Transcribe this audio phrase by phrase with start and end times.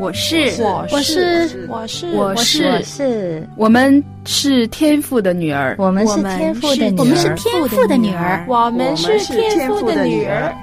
[0.00, 5.76] 我是，我是，我是，我是，是，我们是天赋的女儿。
[5.78, 6.96] 我们是天赋的女儿。
[6.96, 8.44] 我们是天赋的女儿。
[8.48, 10.54] 我们是天赋的女儿。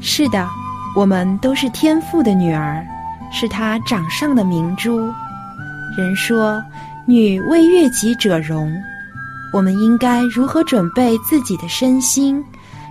[0.00, 0.48] 是的，
[0.96, 2.82] 我们都是天赋的女儿。
[3.30, 4.98] 是他掌上的明珠。
[5.98, 6.62] 人说
[7.06, 8.72] “女为悦己者容”，
[9.52, 12.42] 我们应该如何准备自己的身心，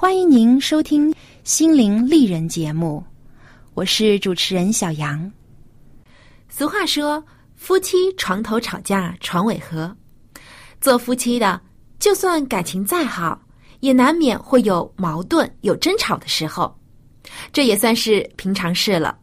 [0.00, 1.12] 欢迎您收听
[1.44, 3.04] 《心灵丽人》节目，
[3.74, 5.30] 我是主持人小杨。
[6.48, 7.22] 俗话说
[7.54, 9.94] ：“夫妻床头吵架床尾和。”
[10.80, 11.60] 做夫妻的，
[11.98, 13.38] 就算感情再好，
[13.80, 16.74] 也难免会有矛盾、有争吵的时候，
[17.52, 19.18] 这也算是平常事了。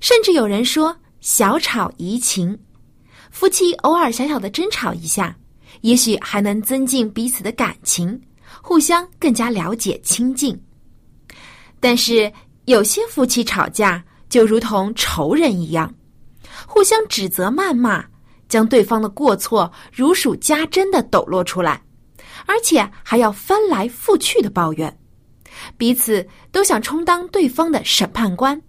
[0.00, 2.58] 甚至有人说：“小吵怡情。”
[3.30, 5.36] 夫妻偶尔小小的争吵一下。
[5.82, 8.20] 也许还能增进彼此的感情，
[8.62, 10.58] 互相更加了解亲近。
[11.80, 12.32] 但是
[12.64, 15.94] 有些夫妻吵架就如同仇人一样，
[16.66, 18.04] 互相指责、谩骂，
[18.48, 21.82] 将对方的过错如数家珍的抖落出来，
[22.46, 24.98] 而且还要翻来覆去的抱怨，
[25.76, 28.60] 彼此都想充当对方的审判官，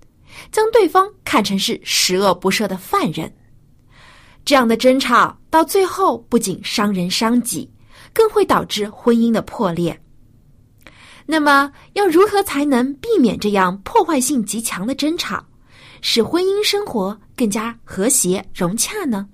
[0.51, 3.33] 将对方看成是十恶不赦的犯人。
[4.45, 7.69] 这样的争吵到最后不仅伤人伤己，
[8.17, 9.95] 更会导致婚姻的破裂。
[11.27, 15.45] 那么，要如何才能避免这样破坏性极强的争吵，
[16.01, 19.27] 使婚姻生活更加和谐融洽呢？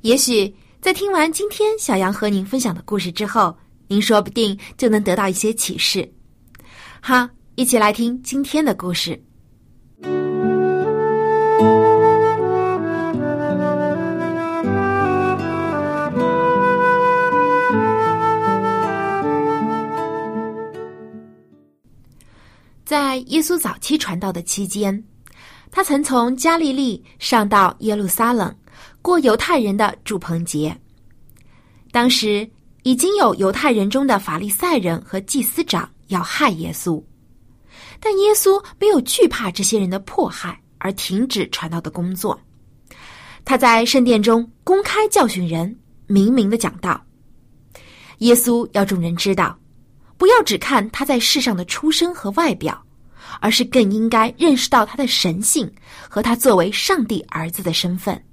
[0.00, 3.54] 也许在听完今天小杨和您分享的故事之后，
[3.88, 6.10] 您说不定就能得到一些启示。
[7.02, 9.22] 好，一起来听今天的故事。
[22.92, 25.02] 在耶稣早期传道的期间，
[25.70, 28.54] 他曾从加利利上到耶路撒冷
[29.00, 30.78] 过犹太人的祝棚节。
[31.90, 32.46] 当时
[32.82, 37.02] 已经有犹太人中的法利赛人和祭司长要害耶稣，
[37.98, 42.38] 但耶稣没有惧怕这些人的迫害而停止传道的工作。
[43.42, 45.74] 他在圣殿中公开教训人，
[46.06, 47.02] 明明的讲道。
[48.18, 49.58] 耶稣要众人知道。
[50.22, 52.80] 不要只看他在世上的出身和外表，
[53.40, 55.68] 而是更应该认识到他的神性
[56.08, 58.24] 和他作为上帝儿子的身份。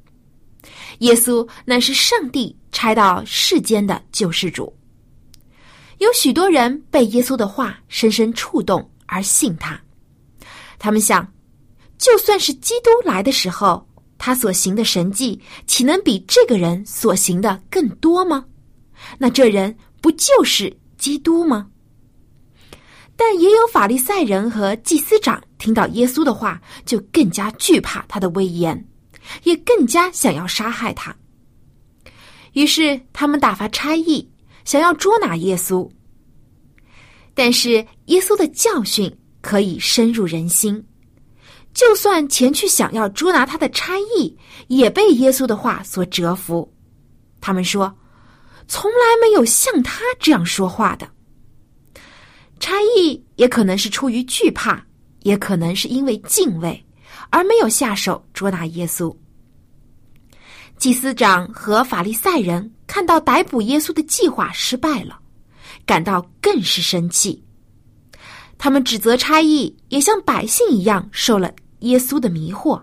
[0.99, 4.71] 耶稣乃是上帝差到世间的救世主。
[5.97, 9.81] 有许多人被耶稣的话深深触动而信他，
[10.77, 11.27] 他们想，
[11.97, 13.83] 就算是基督来的时候，
[14.19, 18.45] 他所行的神迹，岂能比这个人所行的更多吗？
[19.17, 21.67] 那这人不就是基督吗？
[23.21, 28.81] 但也有法利赛人和祭司长听到耶稣的话，就更加惧怕他的威严，
[29.43, 31.13] 也更加想要杀害他。
[32.53, 34.25] 于是他们打发差役，
[34.63, 35.85] 想要捉拿耶稣。
[37.33, 40.81] 但是耶稣的教训可以深入人心，
[41.73, 44.33] 就算前去想要捉拿他的差役，
[44.69, 46.73] 也被耶稣的话所折服。
[47.41, 47.93] 他们说
[48.69, 51.05] ：“从来没有像他这样说话的。”
[52.59, 54.85] 差役也可能是出于惧怕，
[55.21, 56.85] 也可能是因为敬畏，
[57.29, 59.15] 而没有下手捉拿耶稣。
[60.77, 65.19] 祭司长和法利赛人看到逮捕耶稣的计划失败了，
[65.85, 67.43] 感到更是生气。
[68.57, 72.81] 他们指责差役也像百姓一样受了耶稣的迷惑。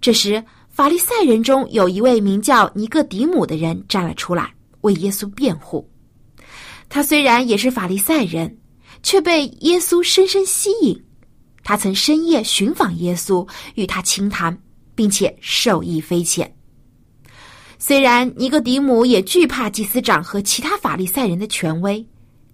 [0.00, 5.88] 这时，法利赛人中有一位名叫尼各迪姆的人站了出来，为耶稣辩护。
[6.88, 8.58] 他虽然也是法利赛人，
[9.02, 11.04] 却被耶稣深深吸引。
[11.62, 14.56] 他曾深夜寻访耶稣，与他倾谈，
[14.94, 16.50] 并且受益匪浅。
[17.78, 22.06] 虽然尼哥底姆也惧怕祭司长和其他法利赛人的权威，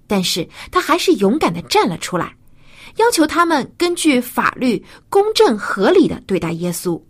[0.07, 2.35] 但是他还是勇敢的站了出来，
[2.97, 7.01] 要求他们根据法律公正合理的对待耶稣。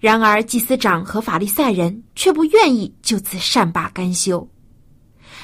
[0.00, 4.48] 然而，祭司长和法利赛人却不愿意就此善罢甘休，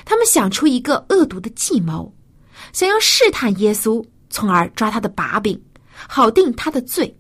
[0.05, 2.13] 他们想出一个恶毒的计谋，
[2.73, 5.61] 想要试探耶稣，从而抓他的把柄，
[6.09, 7.17] 好定他的罪。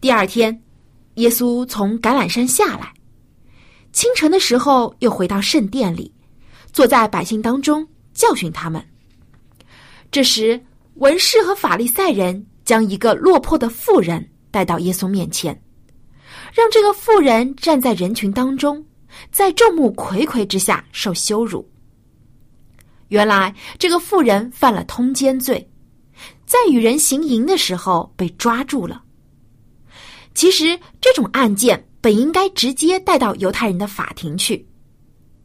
[0.00, 0.62] 第二天。
[1.16, 2.92] 耶稣从橄榄山下来，
[3.90, 6.12] 清晨的时候又回到圣殿里，
[6.74, 8.86] 坐在百姓当中教训他们。
[10.10, 10.62] 这时，
[10.96, 15.58] 文士和法利赛人将一个落魄的妇人带到耶稣面前，
[16.52, 18.84] 让这个妇人站在人群当中，
[19.30, 21.68] 在众目睽睽之下受羞辱。
[23.08, 25.68] 原来，这个妇人犯了通奸罪，
[26.44, 29.02] 在与人行淫的时候被抓住了。
[30.34, 34.66] 其实这种案件本应该直接带到犹太人的法庭去，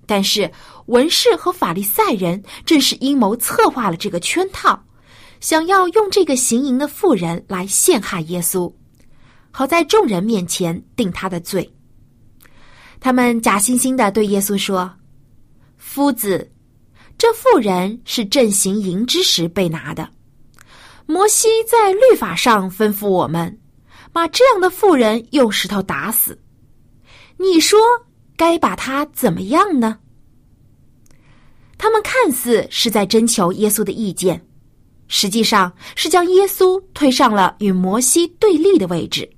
[0.06, 0.52] 但是
[0.88, 4.84] 文士和法利赛人正是阴谋策划了这个圈套，
[5.40, 8.74] 想要用这个行淫的妇人来陷害耶稣，
[9.52, 11.72] 好在众人面前定他的罪。
[13.02, 14.90] 他们假惺惺的对耶稣说
[15.76, 16.50] ：“夫子，
[17.18, 20.08] 这妇人是正行淫之时被拿的。
[21.06, 23.58] 摩西在律法上吩咐我们。”
[24.14, 26.38] 把这样的妇人用石头打死，
[27.38, 27.80] 你说
[28.36, 30.00] 该把他怎么样呢？
[31.78, 34.46] 他们看似是在征求耶稣的意见，
[35.08, 39.32] 实际上是将耶稣推上了与摩西对立的位置。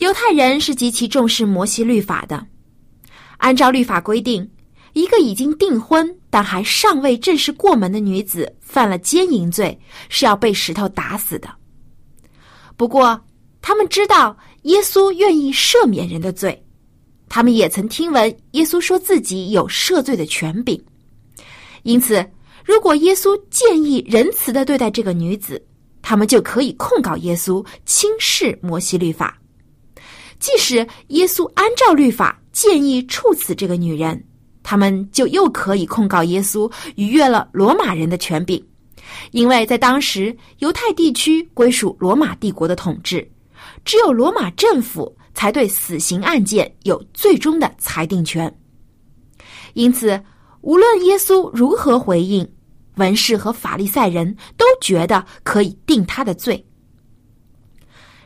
[0.00, 2.46] 犹太人是极其重视摩西律法的，
[3.36, 4.50] 按照律法规定，
[4.94, 11.50] 一个已经订婚但还尚未正式过门的女子犯了奸淫罪，是要被石头打死的。
[12.78, 13.20] 不过，
[13.60, 16.64] 他们知道耶稣愿意赦免人的罪，
[17.28, 20.82] 他们也曾听闻耶稣说自己有赦罪的权柄，
[21.82, 22.26] 因此，
[22.64, 25.62] 如果耶稣建议仁慈的对待这个女子，
[26.00, 29.28] 他们就可以控告耶稣轻视摩西律法；
[30.40, 34.20] 即使耶稣按照律法建议处死这个女人，
[34.62, 38.60] 他们就又可以控告耶稣逾越了罗马人的权柄，
[39.30, 43.30] 因为在当时犹太地区归属罗马帝国的统治。
[43.84, 48.52] 只有罗马政府才对死刑案件有最终的裁定权。
[49.74, 50.20] 因此，
[50.62, 52.46] 无论耶稣如何回应，
[52.96, 56.64] 文士和法利赛人都觉得可以定他的罪。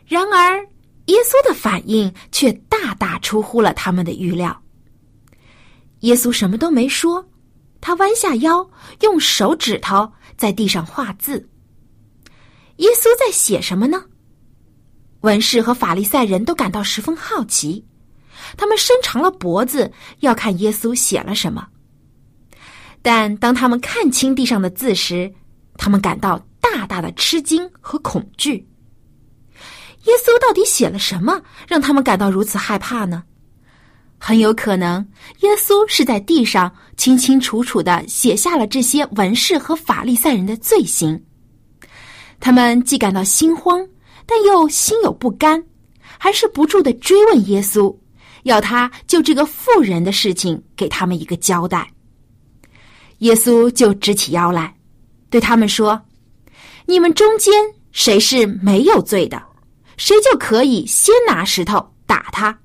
[0.06, 0.64] 然而，
[1.06, 4.62] 耶稣的反应却大大出乎了他们的预料。
[6.01, 7.27] 耶稣什么都没说，
[7.81, 8.69] 他弯下腰，
[9.01, 11.49] 用手指头在地上画字。
[12.77, 14.05] 耶稣在写什么呢？
[15.21, 17.85] 文士和法利赛人都感到十分好奇，
[18.56, 19.91] 他们伸长了脖子
[20.21, 21.67] 要看耶稣写了什么。
[23.01, 25.33] 但当他们看清地上的字时，
[25.77, 28.67] 他们感到大大的吃惊和恐惧。
[30.05, 33.23] 耶稣到底写了什么，让他们感到如此害怕呢？
[34.19, 35.06] 很有可能，
[35.41, 41.23] 耶稣是在地上清清楚楚的写下了这些文士和法利赛人的罪行。
[42.41, 43.87] 他们既感到心慌。
[44.27, 45.63] 但又心有不甘，
[46.17, 47.94] 还是不住的追问耶稣，
[48.44, 51.87] 要他就这个妇人的事情给他们一个交代。
[53.19, 54.75] 耶稣就直起腰来，
[55.29, 56.01] 对他们说
[56.89, 57.53] ：“你们中间
[57.93, 59.43] 谁是没有罪的，
[59.96, 62.58] 谁就可以先拿石头打他。”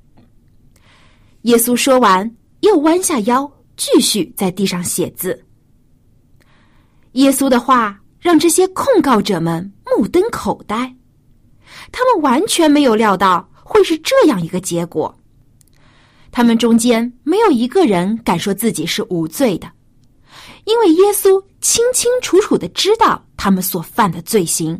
[1.44, 5.46] 耶稣说完，又弯下腰，继续在地上写字。
[7.14, 10.96] 耶稣的话让这些控告者们目瞪口呆。
[11.92, 15.16] 他们完全没有料到会是这样一个结果。
[16.32, 19.72] 他们中间没有一个人敢说自己是无罪的，
[20.66, 24.80] 因为耶稣清清楚楚的知道他们所犯的罪行。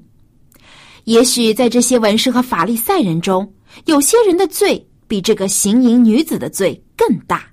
[1.10, 3.52] 也许在这些文士和法利赛人中，
[3.86, 7.44] 有些人的罪比这个行淫女子的罪更大。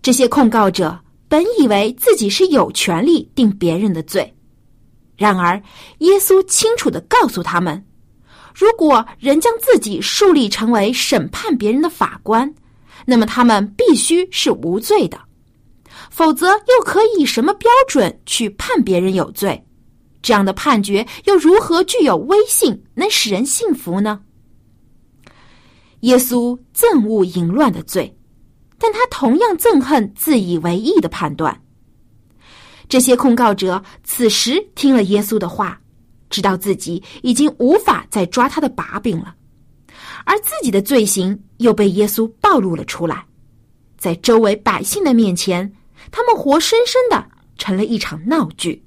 [0.00, 0.98] 这些控告者
[1.28, 4.34] 本以为自己是有权利定别人的罪，
[5.14, 5.62] 然而
[5.98, 7.84] 耶稣清楚的告诉他们。
[8.54, 12.50] 如果人将自己树立成为审判别人的法官，
[13.04, 15.20] 那么他们必须是无罪的，
[16.10, 19.62] 否则又可以以什么标准去判别人有罪？
[20.22, 24.22] 这样的判决又如何具有威信，能使人信服呢？
[26.00, 28.16] 耶稣憎恶淫乱的罪，
[28.78, 31.60] 但他同样憎恨自以为意的判断。
[32.88, 35.78] 这些控告者此时听了耶稣的话。
[36.30, 39.34] 知道自己已经无法再抓他的把柄了，
[40.24, 43.26] 而自己的罪行又被耶稣暴露了出来，
[43.98, 45.70] 在周围百姓的面前，
[46.10, 47.22] 他们活生生的
[47.58, 48.82] 成了一场闹剧，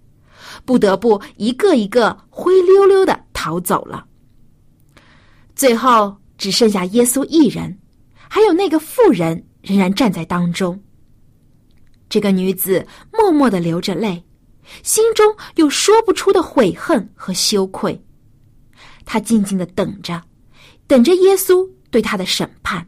[0.65, 4.05] 不得不一个一个灰溜溜的逃走了。
[5.55, 7.77] 最后只剩下耶稣一人，
[8.27, 10.77] 还有那个妇人仍然站在当中。
[12.09, 14.21] 这个女子默默的流着泪，
[14.83, 17.99] 心中有说不出的悔恨和羞愧。
[19.05, 20.21] 她静静的等着，
[20.87, 22.85] 等着耶稣对她的审判。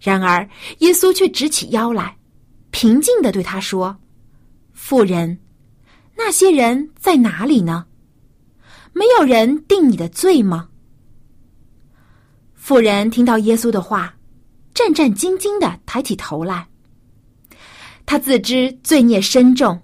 [0.00, 0.48] 然而，
[0.78, 2.16] 耶稣却直起腰来，
[2.70, 3.96] 平静的对她说
[4.72, 5.38] ：“妇人，
[6.16, 7.86] 那些人在哪里呢？
[8.92, 10.68] 没有人定你的罪吗？”
[12.54, 14.14] 妇人听到耶稣的话，
[14.72, 16.66] 战战兢兢的抬起头来。
[18.06, 19.80] 他自知罪孽深重，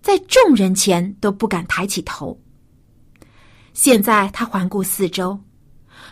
[0.00, 2.38] 在众人前都不敢抬起头。
[3.72, 5.38] 现在他环顾四周，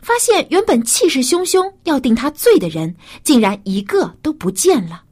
[0.02, 5.04] 发现原本气势汹汹要定他罪的人，竟然一个都不见了。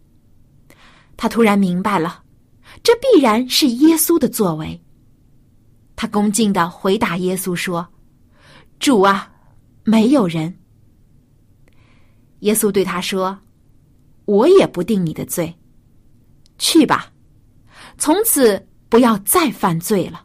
[1.16, 2.22] 他突然明白了，
[2.82, 4.80] 这必然是耶稣的作为。
[5.96, 7.86] 他恭敬的回答耶稣说
[8.80, 9.30] ：“主啊，
[9.84, 10.56] 没有人。”
[12.40, 13.38] 耶稣对他说
[14.24, 15.54] ：“我也不定你的罪，
[16.58, 17.12] 去吧，
[17.98, 20.24] 从此不要再犯罪了。”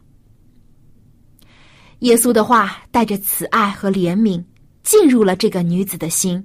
[2.00, 4.42] 耶稣的话带着慈爱和怜悯
[4.82, 6.42] 进入了这个女子的心，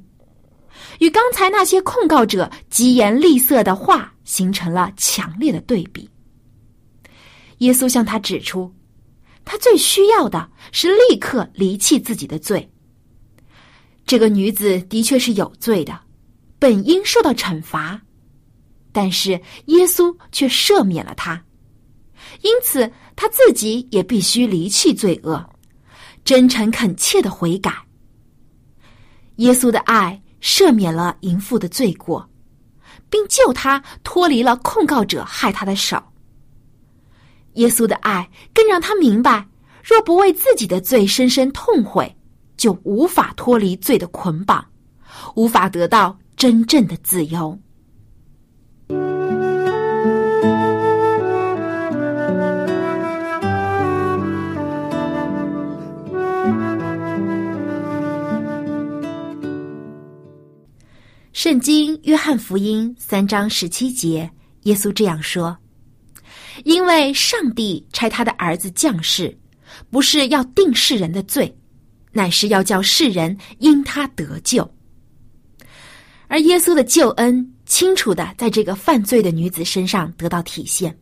[0.99, 6.09] 与刚才那些控告者疾言厉色的话形成了强烈的对比。
[7.59, 8.73] 耶稣向他指出，
[9.45, 12.67] 他最需要的是立刻离弃自己的罪。
[14.05, 15.99] 这个女子的确是有罪的，
[16.59, 18.01] 本应受到惩罚，
[18.91, 19.31] 但是
[19.67, 21.41] 耶稣却赦免了她，
[22.41, 25.47] 因此她自己也必须离弃罪恶，
[26.25, 27.73] 真诚恳切的悔改。
[29.37, 32.29] 耶稣的爱赦免了淫妇的罪过，
[33.09, 36.01] 并救她脱离了控告者害她的手。
[37.53, 39.47] 耶稣的爱更让她明白，
[39.83, 42.15] 若不为自己的罪深深痛悔。
[42.57, 44.63] 就无法脱离罪的捆绑，
[45.35, 47.57] 无法得到真正的自由。
[61.43, 64.29] 圣经约翰福音三章十七节，
[64.65, 65.57] 耶稣这样说
[66.65, 69.35] ：“因为上帝差他的儿子降世，
[69.89, 71.51] 不是要定世人的罪。”
[72.13, 74.71] 乃是要叫世人因他得救，
[76.27, 80.95] 而耶稣的救恩清楚的在这个犯罪的女子身上得到体现。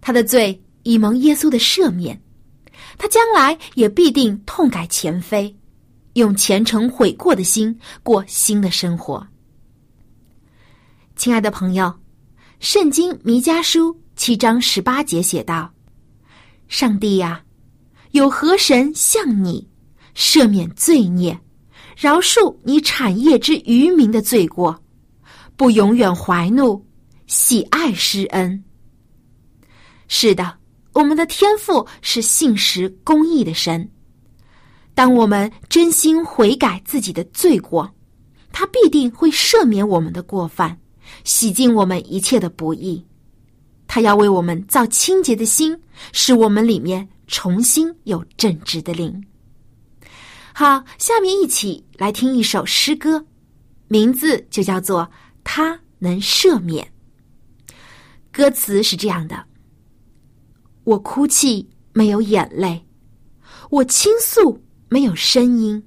[0.00, 2.20] 她的罪已蒙耶稣的赦免，
[2.98, 5.56] 她将来也必定痛改前非，
[6.18, 9.26] 用虔诚悔过的心过新的生活。
[11.16, 11.86] 亲爱的朋友，
[12.60, 15.72] 《圣经弥迦书》七章十八节写道
[16.68, 17.42] ：“上帝呀，
[18.10, 19.66] 有何神像你？”
[20.14, 21.38] 赦免罪孽，
[21.96, 24.76] 饶恕你产业之渔民的罪过，
[25.56, 26.84] 不永远怀怒，
[27.28, 28.64] 喜爱施恩。
[30.08, 30.58] 是的，
[30.92, 33.88] 我们的天赋是信实公义的神。
[34.98, 37.88] 当我们真心悔改自己的罪过，
[38.50, 40.76] 他必定会赦免我们的过犯，
[41.22, 43.06] 洗净我们一切的不义。
[43.86, 45.80] 他要为我们造清洁的心，
[46.12, 49.24] 使我们里面重新有正直的灵。
[50.52, 53.24] 好，下面一起来听一首诗歌，
[53.86, 55.02] 名字就叫做
[55.44, 56.84] 《他能赦免》。
[58.32, 59.44] 歌词是这样的：
[60.82, 62.84] 我哭泣没有眼泪，
[63.70, 65.82] 我倾诉没有声音，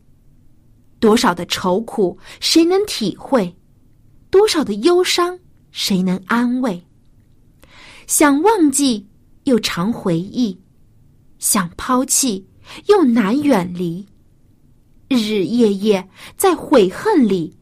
[0.99, 3.55] 多少的愁苦谁能体会？
[4.29, 5.37] 多少的忧伤
[5.71, 6.81] 谁能安慰？
[8.07, 9.07] 想忘记
[9.45, 10.59] 又常回忆，
[11.39, 12.47] 想抛弃
[12.87, 14.05] 又难远离。
[15.09, 17.57] 日日夜夜在悔恨里，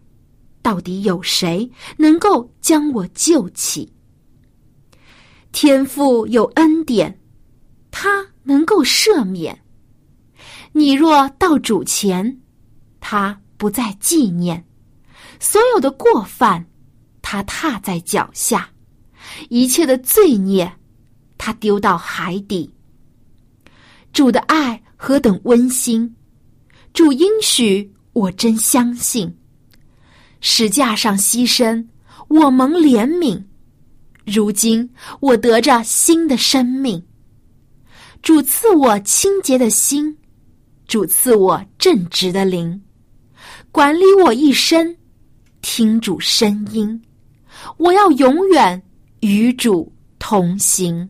[0.62, 3.92] 到底有谁能够将我救起？
[5.52, 7.20] 天父有恩典，
[7.90, 9.64] 他能够赦免。
[10.72, 12.40] 你若到主前，
[13.00, 14.64] 他不再纪念
[15.40, 16.66] 所有的过犯，
[17.22, 18.70] 他踏在脚下，
[19.50, 20.72] 一切的罪孽，
[21.38, 22.74] 他丢到海底。
[24.12, 26.16] 主的爱何等温馨！
[26.94, 29.38] 主应许，我真相信。
[30.42, 31.86] 石架上牺牲，
[32.28, 33.44] 我蒙怜悯。
[34.26, 37.04] 如今我得着新的生命。
[38.22, 40.18] 主赐我清洁的心，
[40.90, 42.82] 主赐我正直的灵。
[43.72, 44.98] 管理我一生，
[45.62, 47.00] 听主声音，
[47.78, 48.82] 我要永远
[49.20, 51.08] 与主同行。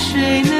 [0.00, 0.59] 谁能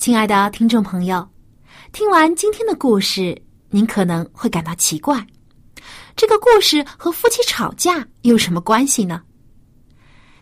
[0.00, 1.28] 亲爱的听众朋友，
[1.92, 5.26] 听完今天的故事，您可能会感到奇怪：
[6.16, 9.20] 这个故事和夫妻吵架有什么关系呢？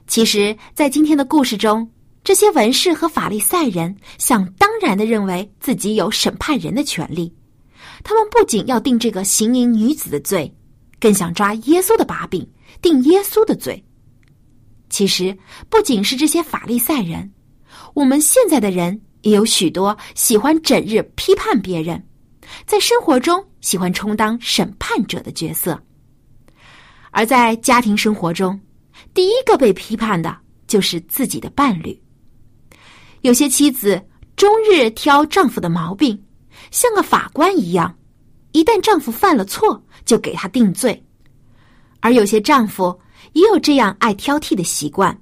[0.07, 1.90] 其实，在今天的故事中，
[2.23, 7.35] 这些文士和法利赛人想当然的认为自己有审判人的权利，
[8.05, 10.55] 他们不仅要定这个行淫女子的罪，
[11.01, 12.49] 更想抓耶稣的把柄，
[12.81, 13.85] 定耶稣的罪。
[14.88, 15.37] 其实，
[15.68, 17.29] 不仅是这些法利赛人，
[17.92, 22.03] 我们现在的人也有许多喜欢整日批判别人，
[22.67, 25.81] 在生活中喜欢充当审判者的角色。
[27.11, 28.59] 而在家庭生活中，
[29.12, 30.37] 第一个被批判的
[30.67, 32.01] 就是自己的伴侣。
[33.23, 34.01] 有些妻子
[34.37, 36.23] 终日挑丈夫的毛病，
[36.71, 37.95] 像个法官一样，
[38.53, 41.05] 一旦丈夫犯了错，就给他定罪。
[42.01, 42.97] 而有些丈夫
[43.33, 45.19] 也有这样爱挑剔的习惯，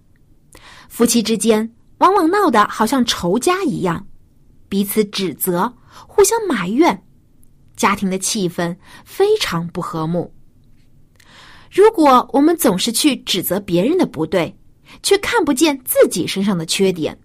[0.88, 4.06] 夫妻之间往往闹得好像仇家一样，
[4.68, 5.72] 彼此指责，
[6.06, 7.02] 互相埋怨，
[7.76, 10.32] 家庭的气氛非常不和睦。
[11.70, 14.54] 如果我们总是去指责别人的不对，
[15.02, 17.18] 却看不见自己身上的缺点，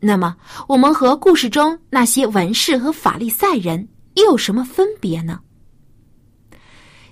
[0.00, 0.36] 那么
[0.68, 5.40] 我们和故事中那些文士和法利赛人又有什么分别呢？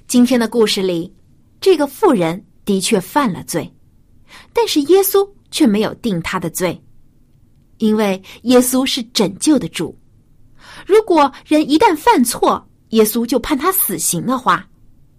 [0.06, 1.12] 今天的故事里，
[1.60, 3.72] 这个妇人的确犯了罪，
[4.52, 6.82] 但是耶稣却没有定他的罪，
[7.82, 9.98] 因为耶稣是拯救的主。
[10.86, 14.64] 如果人一旦犯错，耶稣就判他死刑的话，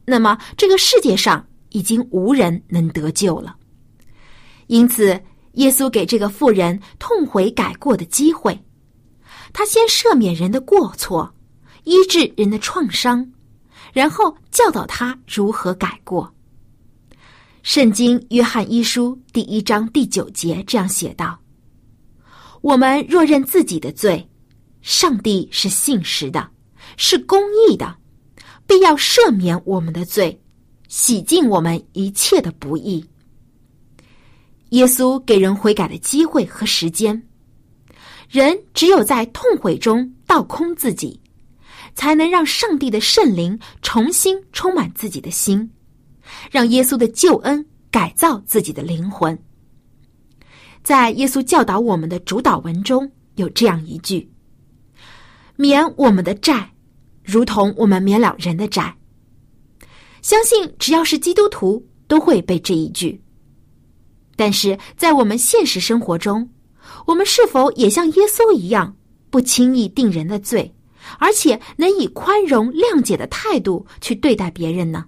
[0.06, 3.54] 那么这个世界上已经无人能得救了。
[4.68, 5.22] 因此，
[5.56, 8.58] 耶稣给这个妇人痛悔改过的机会，
[9.52, 11.36] 他先赦免人的过错，
[11.84, 13.30] 医治人的创伤。
[13.92, 16.34] 然后教导他如何改过。
[17.62, 21.38] 圣经约翰一书第一章第九节这样写道
[22.64, 24.26] ：“我们若认自己的罪，
[24.82, 26.50] 上帝是信实的，
[26.96, 27.98] 是公义的，
[28.66, 30.42] 必要赦免我们的罪，
[30.88, 33.06] 洗净我们一切的不义。”
[34.72, 37.22] 耶稣给人悔改的机会和时间，
[38.30, 41.20] 人只有在痛悔中倒空自己。
[41.96, 45.70] 才能让上帝的圣灵重新充满自己的心，
[46.50, 49.38] 让耶稣的救恩改造自己的灵魂。
[50.84, 54.30] 在耶稣教导我们的主导文中有这样一句
[55.56, 56.70] ：“免我们的债，
[57.24, 58.94] 如同我们免了人的债。”
[60.22, 63.20] 相信只要是基督徒都会背这一句。
[64.36, 66.50] 但是在我们现实生活中，
[67.06, 68.96] 我们是否也像耶稣一样，
[69.30, 70.74] 不轻易定人的罪？
[71.20, 75.06] 而且能以宽容、谅解的态度去对待别人呢？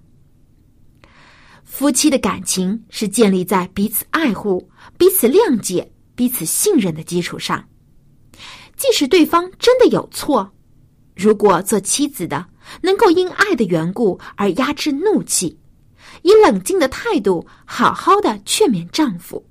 [1.77, 4.65] 夫妻的感情是建立在彼此爱护、
[4.97, 7.61] 彼此谅解、彼此信任的基础上。
[8.77, 10.49] 即使对方真的有错，
[11.17, 12.45] 如果做妻子的
[12.81, 15.59] 能够因爱的缘故而压制怒气，
[16.21, 19.45] 以冷静的态度好好的劝勉丈夫，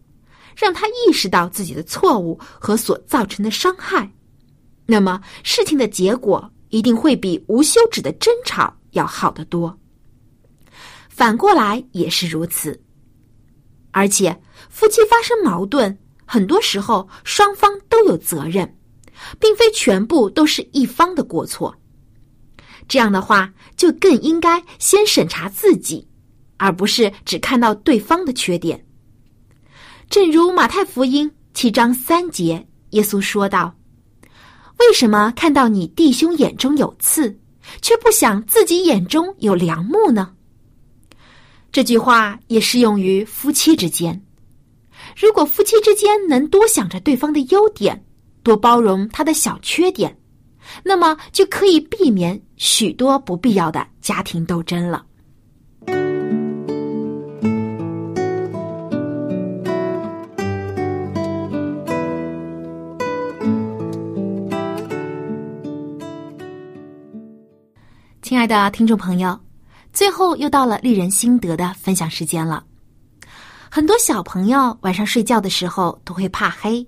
[0.57, 4.11] 让他意识到自己的错误和所造成的伤害。
[4.87, 9.79] 那么事情的结果一定会比无休止的争吵要好得多。
[11.17, 12.83] 反过来也是如此。
[13.93, 14.37] 而且
[14.69, 18.77] 夫妻发生矛盾，很多时候双方都有责任，
[19.39, 21.73] 并非全部都是一方的过错。
[22.89, 26.05] 这样的话，就更应该先审查自己，
[26.57, 28.85] 而不是只看到对方的缺点。
[30.11, 33.73] 正如马太福音七章三节，耶稣说道。
[34.81, 37.39] 为什么看到你弟兄眼中有刺，
[37.81, 40.33] 却不想自己眼中有梁木呢？
[41.75, 44.23] 这句话也适用于夫妻之间。
[45.17, 48.01] 如果夫妻之间能多想着对方的优点，
[48.45, 50.17] 多包容他的小缺点，
[50.85, 55.05] 那么就可以避免许多不必要的家庭斗争了。
[68.23, 69.37] 亲爱的听众朋友，
[69.95, 72.65] 最后又到了丽人心得的分享时间了。
[73.71, 76.85] 很多小朋友晚上睡觉的时候都会怕黑，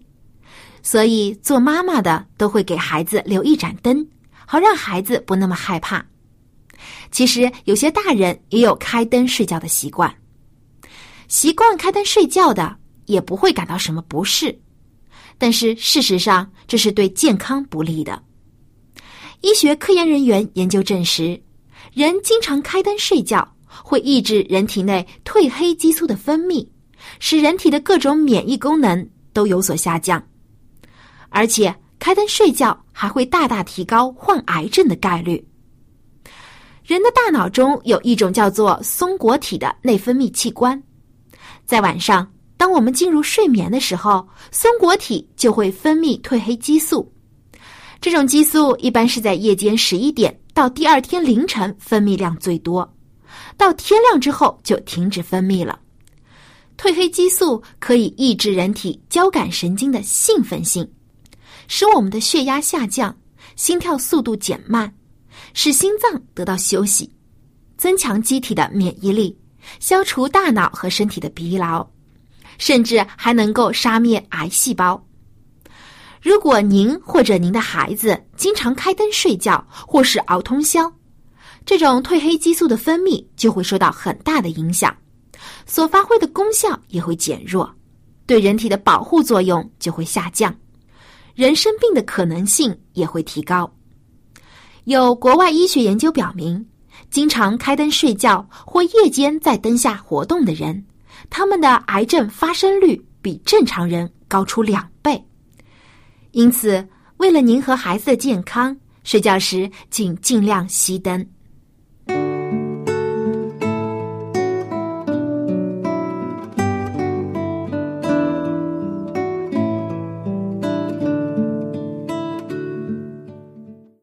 [0.82, 4.06] 所以做妈妈的都会给孩子留一盏灯，
[4.44, 6.04] 好让孩子不那么害怕。
[7.10, 10.12] 其实有些大人也有开灯睡觉的习惯，
[11.28, 14.56] 习惯开灯睡觉的也不会感到什么不适，
[15.38, 18.20] 但是事实上这是对健康不利的。
[19.42, 21.40] 医学科研人员研究证实，
[21.96, 26.68] 人经常开灯睡觉会抑制人体内褪黑激素的分泌，
[27.20, 30.22] 使人体的各种免疫功能都有所下降。
[31.30, 35.42] 而且，开灯睡觉还会大大提高患癌症的概率。
[36.84, 40.80] 人的大脑中有一种叫做松果体的内分泌器官，
[41.64, 47.10] 在晚上，当我们进入睡眠的时候，松果体就会分泌褪黑激素。
[48.02, 52.90] 这种激素一般是在夜间十一点到第二天凌晨分泌量最多，
[53.58, 55.78] 到天亮之后就停止分泌了。
[56.78, 60.90] 褪黑激素可以抑制人体交感神经的兴奋性，
[61.68, 63.14] 使我们的血压下降，
[63.54, 64.90] 心跳速度减慢，
[65.52, 67.12] 使心脏得到休息，
[67.76, 69.36] 增强机体的免疫力，
[69.78, 71.86] 消除大脑和身体的疲劳，
[72.56, 75.05] 甚至还能够杀灭癌细胞。
[76.22, 80.90] 如果您或者您的孩子经常开灯睡觉，或是熬通宵，
[81.64, 84.94] 这种褪黑激素的分泌就会受到很大的影响，
[85.66, 87.70] 所发挥的功效也会减弱，
[88.26, 90.54] 对人体的保护作用就会下降，
[91.34, 93.70] 人生病的可能性也会提高。
[94.84, 96.64] 有国外医学研究表明，
[97.10, 100.84] 经常开灯睡觉或夜间在灯下活动的人，
[101.28, 104.88] 他们的癌症发生率比正常人高出两。
[106.36, 111.26] 因此，为了您和孩子的健康，睡觉时请尽量熄灯。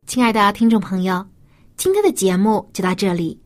[0.08, 1.24] 亲爱的听众朋友，
[1.78, 3.40] 今天的节目就到这里。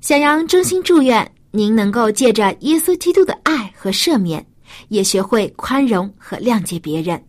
[0.00, 4.42] 小杨衷心祝愿您能够借着耶稣基督的爱和赦免，
[4.88, 7.22] 也学会宽容和谅解别人。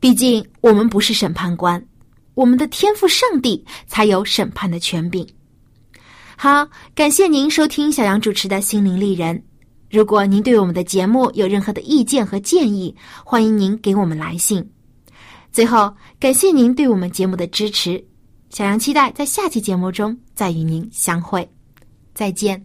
[0.00, 1.80] 毕竟我们不是审判官，
[2.34, 5.26] 我们的天赋上帝才有审判的权柄。
[6.36, 9.36] 好，感谢您收听小杨主持的《心灵丽人》。
[9.90, 14.66] 如果您对我们的节目有任何的意见和建议，欢迎您给我们来信。
[15.52, 18.02] 最后，感谢您对我们节目的支持，
[18.48, 21.46] 小杨期待在下期节目中再与您相会，
[22.14, 22.64] 再见。